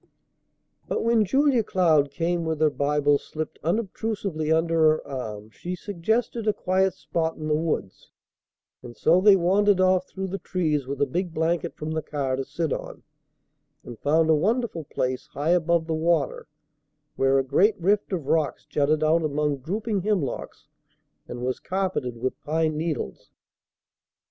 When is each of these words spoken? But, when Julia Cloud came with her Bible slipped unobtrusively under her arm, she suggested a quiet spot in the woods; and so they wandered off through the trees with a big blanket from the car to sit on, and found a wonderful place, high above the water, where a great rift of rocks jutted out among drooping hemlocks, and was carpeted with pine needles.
But, 0.87 1.03
when 1.03 1.25
Julia 1.25 1.61
Cloud 1.63 2.09
came 2.09 2.43
with 2.43 2.59
her 2.59 2.71
Bible 2.71 3.19
slipped 3.19 3.59
unobtrusively 3.63 4.51
under 4.51 4.79
her 4.79 5.07
arm, 5.07 5.51
she 5.51 5.75
suggested 5.75 6.47
a 6.47 6.53
quiet 6.53 6.95
spot 6.95 7.37
in 7.37 7.47
the 7.47 7.53
woods; 7.55 8.09
and 8.81 8.97
so 8.97 9.21
they 9.21 9.35
wandered 9.35 9.79
off 9.79 10.07
through 10.09 10.29
the 10.29 10.39
trees 10.39 10.87
with 10.87 11.03
a 11.03 11.05
big 11.05 11.35
blanket 11.35 11.75
from 11.75 11.91
the 11.91 12.01
car 12.01 12.35
to 12.35 12.43
sit 12.43 12.73
on, 12.73 13.03
and 13.83 13.99
found 13.99 14.31
a 14.31 14.35
wonderful 14.35 14.85
place, 14.85 15.27
high 15.27 15.51
above 15.51 15.85
the 15.85 15.93
water, 15.93 16.47
where 17.15 17.37
a 17.37 17.43
great 17.43 17.79
rift 17.79 18.11
of 18.11 18.25
rocks 18.25 18.65
jutted 18.65 19.03
out 19.03 19.21
among 19.23 19.57
drooping 19.57 20.01
hemlocks, 20.01 20.65
and 21.27 21.43
was 21.45 21.59
carpeted 21.59 22.17
with 22.17 22.41
pine 22.43 22.75
needles. 22.75 23.29